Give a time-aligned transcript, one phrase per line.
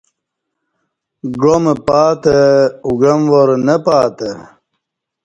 [1.39, 2.35] گعام پاتہ
[2.87, 4.29] اُگعام وار نہ پاتہ